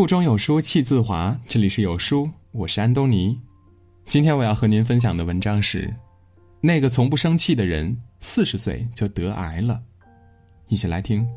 [0.00, 3.38] 腹中有书气自华，这里是有书，我是安东尼。
[4.06, 5.94] 今天我要和您分享的文章是：
[6.62, 9.78] 那个从不生气的人，四十岁就得癌了。
[10.68, 11.28] 一起来听。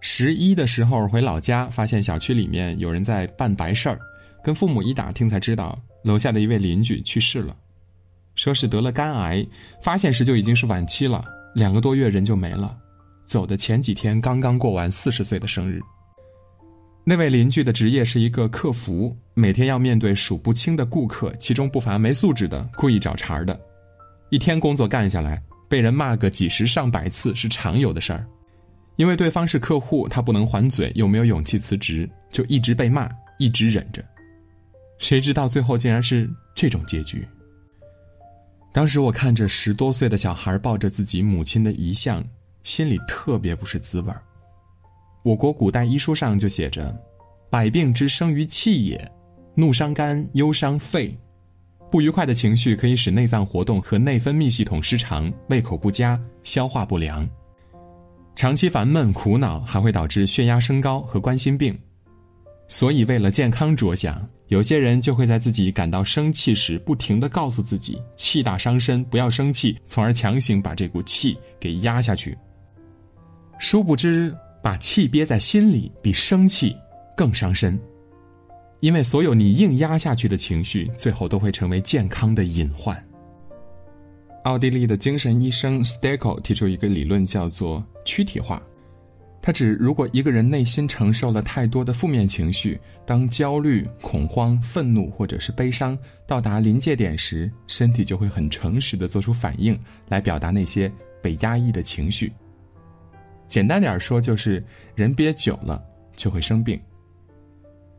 [0.00, 4.00] 十一的时候回老家，发现小区里面有人在办白事儿，
[4.42, 7.56] 跟父母一打听才知道，楼下的一位邻居去世了，
[8.34, 9.46] 说是得了肝癌，
[9.80, 11.24] 发现时就已经是晚期了，
[11.54, 12.76] 两个多月人就没了。
[13.26, 15.80] 走的前几天刚刚过完四十岁的生日。
[17.04, 23.58] 那位邻居的职业是一个客服，每天要面对数不清的顾客，其中不乏没素质的、故意找茬的。
[24.30, 28.26] 一天工作干下来，被人骂个几十上百次是常有的事儿。
[28.96, 34.04] 因为对方是客户，他不能还嘴，又没有勇气辞职，就一直被骂，一直忍着。
[34.98, 37.24] 谁知道最后竟然是这种结局。
[38.72, 42.24] 当时我看着十多岁的小孩抱着自己母亲的遗像。
[42.66, 44.20] 心里特别不是滋味儿。
[45.22, 46.94] 我国古代医书上就写着
[47.48, 49.12] ：“百病之生于气也，
[49.54, 51.16] 怒伤肝，忧伤肺。
[51.92, 57.26] 不愉快的情绪可以使内脏活动和内分泌系统失常，胃口不佳，消化不良。
[58.34, 61.78] 长期烦闷苦恼还会导致血压升高和冠心病。
[62.66, 72.36] 所以，为了健康着想，有些人就会在自己感到生气时，不停的告诉自己‘气大伤身，不要生气’，从而强行把这股气给压下去。”
[73.58, 76.76] 殊不知，把气憋在心里比生气
[77.16, 77.78] 更伤身，
[78.80, 82.96] 因为所有你硬压下去的情绪，最后都会成为健康的隐患。
[84.44, 88.62] 奥地利的精神医生 Steckel 提出一个理论，叫做躯体化。
[89.42, 95.96] 他指，如果一个人内心承受了太多的负面情绪，当焦虑、恐慌、愤怒或者是悲伤
[96.26, 100.90] 到达临界点时，身体就会很诚实的做出反应，来表达那些
[101.22, 102.32] 被压抑的情绪。
[103.46, 105.82] 简单点说，就是人憋久了
[106.14, 106.80] 就会生病。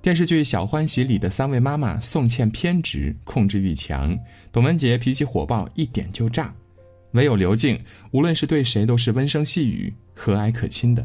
[0.00, 4.16] 电视剧《小欢喜》里的三位妈妈，宋茜偏执、控制欲强，
[4.52, 6.54] 董文杰脾气火爆，一点就炸，
[7.12, 7.80] 唯有刘静，
[8.12, 11.04] 无论是对谁都是温声细语、和蔼可亲的。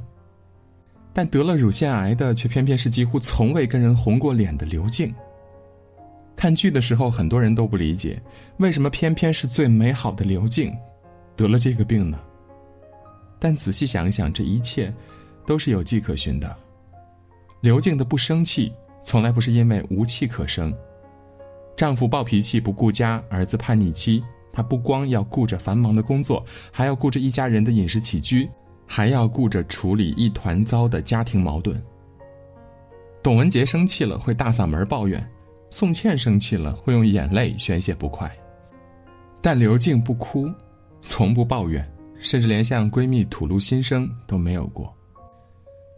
[1.11, 5.13] 但得了乳腺癌的，却偏偏是几乎从未跟人红过脸的刘静。
[6.35, 8.21] 看剧的时候，很多人都不理解，
[8.57, 10.73] 为什么偏偏是最美好的刘静，
[11.35, 12.19] 得了这个病呢？
[13.43, 14.93] 但仔细想想，这一切
[15.45, 16.55] 都是有迹可循的。
[17.59, 18.71] 刘静的不生气，
[19.03, 20.73] 从来不是因为无气可生。
[21.75, 24.23] 丈夫暴脾气不顾家，儿子叛逆期，
[24.53, 28.49] 她不光要顾着繁忙的工作，还要顾着一家人的饮食起居，
[28.87, 31.83] 还要顾着处理一团糟的家庭矛盾。
[33.21, 35.21] 董文杰生气了会大嗓门抱怨，
[35.69, 38.31] 宋茜生气了会用眼泪宣泄不快，
[39.41, 40.49] 但刘静不哭，
[41.01, 41.85] 从不抱怨。
[42.23, 44.91] 甚至连向闺蜜吐露心声都没有过。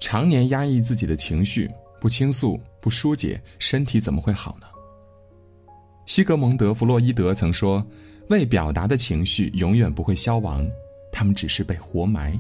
[0.02, 1.70] 常年压抑自己的情绪，
[2.02, 4.68] 不倾诉、不疏解，身体怎么会好呢？
[6.06, 7.86] 西格蒙德·弗洛伊德曾说
[8.30, 10.68] ：“未表达的情绪永远不会消亡，
[11.12, 12.38] 他们只是被活埋，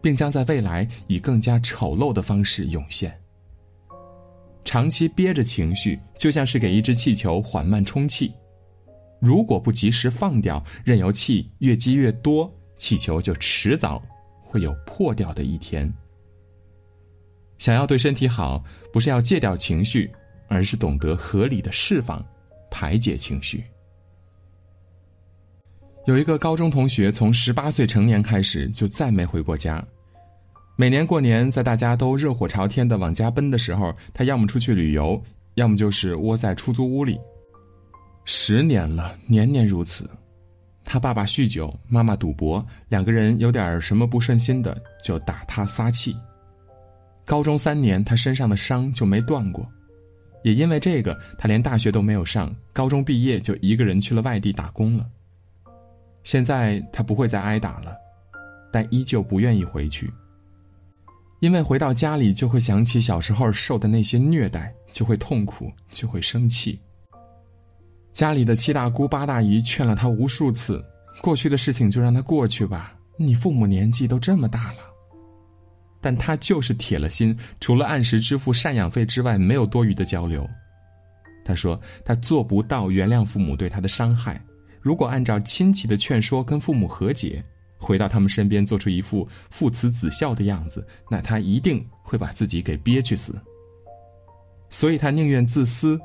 [0.00, 3.14] 并将在未来以更加丑陋的方式涌现。”
[4.64, 8.32] 长期憋着情绪，就像是给一只气球缓慢充气，
[9.20, 12.50] 如果不及时放掉，任由气越积越多。
[12.76, 14.02] 气球就迟早
[14.40, 15.92] 会有破掉的一天。
[17.58, 18.62] 想要对身体好，
[18.92, 20.10] 不是要戒掉情绪，
[20.48, 22.24] 而是懂得合理的释放、
[22.70, 23.64] 排解情绪。
[26.06, 29.82] 有一个高中同学，从十八岁成年开始就再没回过家。
[30.76, 35.22] 每年过年，在大家都热火朝天的往家奔的时候，他要么出去旅游，
[35.54, 37.18] 要么就是窝在出租屋里。
[38.24, 40.10] 十年了，年年如此。
[40.94, 46.16] 他爸爸酗酒，妈妈赌博，两个人有点什么不顺心的就打他撒气。
[47.24, 49.68] 高中三年，他身上的伤就没断过，
[50.44, 55.04] 也因为这个，他连大学都没有上，高中毕业就一个人去了外地打工了。
[56.22, 57.92] 现在他不会再挨打了，
[58.72, 60.08] 但依旧不愿意回去，
[61.40, 66.78] 因为回到家里就会想起小时候受的那些虐待，就会痛苦，就会生气。
[68.12, 70.80] 家里的七大姑八大姨劝了他无数次，
[71.20, 72.94] 过去的事情就让他过去吧。
[73.16, 74.78] 你父母年纪都这么大了，
[76.00, 80.48] 但他就是铁了心，除了按时支付赡养费之外，没有多余的交流。
[81.44, 84.42] 他说他做不到原谅父母对他的伤害，
[84.80, 87.44] 如果按照亲戚的劝说跟父母和解，
[87.78, 93.34] 回到他们身边做出一副父慈子孝的样子，那他一定会把自己给憋屈死。
[94.70, 96.00] 所以他宁愿自私，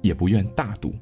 [0.00, 0.94] 也不愿大度。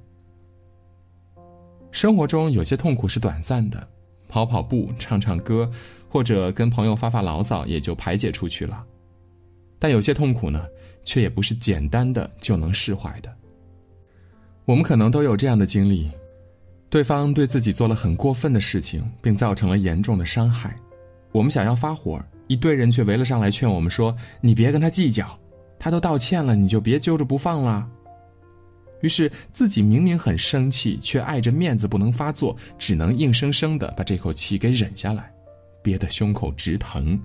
[1.92, 3.86] 生活中有些痛苦是短暂的，
[4.26, 5.70] 跑跑步、唱唱歌，
[6.08, 8.82] 或者跟朋友发发牢骚，也就排解出去了。
[9.78, 10.64] 但有些痛苦呢，
[11.04, 13.30] 却也不是简单的就能释怀的。
[14.64, 16.10] 我们可能都有这样的经历：
[16.88, 20.74] 对方对自己做了很过分的事情，并造成了严重的伤害，
[21.30, 25.38] 我们想要发火，一堆人却围了上来劝我们说：“你别跟他计较，
[25.78, 27.86] 他都道歉了，你就别揪着不放了。”
[29.02, 35.30] 于是自己明明很生气，却碍着面子不能发作，只能硬生生的把这口气给忍下来，
[35.82, 37.20] 憋得胸口直疼。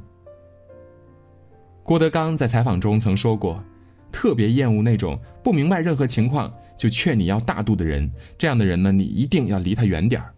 [1.83, 3.63] 郭德纲在采访中曾说过，
[4.11, 10.33] 特别厌恶那种不明白任何情况就劝你要大度的人，这样的人呢，你一定要离他远点儿。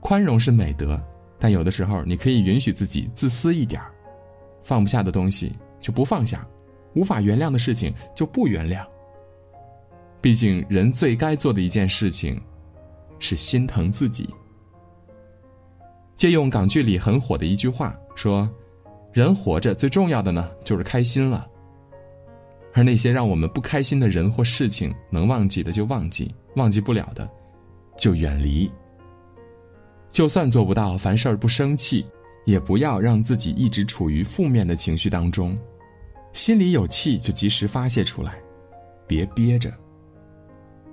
[0.00, 0.98] 宽容是美德，
[1.38, 3.90] 但有的时候你可以允许自己自私一点儿，
[4.62, 6.46] 放不下的东西就不放下，
[6.94, 8.86] 无法原谅的事情就不原谅。
[10.20, 12.40] 毕竟，人最该做的一件事情，
[13.20, 14.28] 是心疼自己。
[16.16, 18.50] 借用港剧里很火的一句话说
[19.14, 21.46] ：“人活着最重要的呢，就是开心了。
[22.74, 27.30] 而那些让我们不开心的人或事情，能忘记的就忘记，忘记不了的，
[27.96, 28.68] 就远离。
[30.10, 32.04] 就算做不到凡事不生气，
[32.44, 35.56] 也不要让自己一直处于负面的情绪当中。
[36.32, 38.40] 心里有气就及时发泄出来，
[39.06, 39.72] 别憋着。”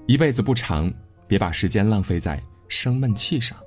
[0.07, 0.93] 一辈子不长，
[1.27, 3.57] 别把时间浪费在生闷气上。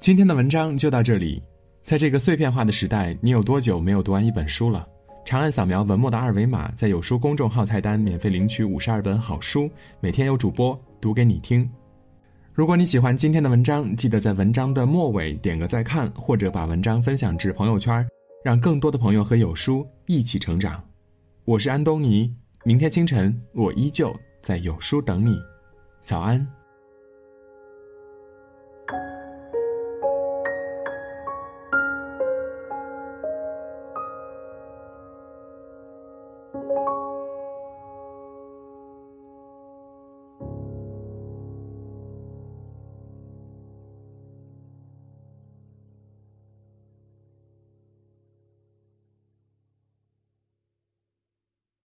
[0.00, 1.40] 今天的文章就到这里。
[1.84, 4.84] 在这个碎片化的时代，你有多久没有读完一本书了？
[5.24, 9.70] 长按扫描文末的二维码，在有书公众号菜单免费领取五十二本好书，
[10.00, 11.70] 每天有主播读给你听。
[12.52, 18.04] 如果你喜欢今天的文章，记得在文章的末尾点个再看，或者把文章分享至朋友圈，
[18.42, 20.82] 让更多的朋友和有书一起成长。
[21.44, 22.34] 我是安东尼。
[22.66, 25.36] 明天清晨，我依旧在有书等你。
[26.00, 26.63] 早安。